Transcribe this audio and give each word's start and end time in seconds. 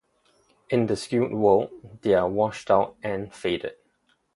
In 0.71 0.87
the 0.87 0.95
skewed 0.95 1.31
world, 1.31 1.99
they're 2.01 2.25
washed 2.25 2.71
out 2.71 2.95
and 3.03 3.31
faded. 3.31 3.75